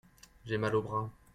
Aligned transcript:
J'ai 0.45 0.57
mal 0.57 0.73
au 0.75 0.81
bras. 0.81 1.11